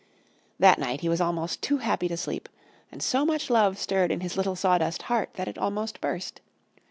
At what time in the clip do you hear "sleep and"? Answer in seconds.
2.17-3.03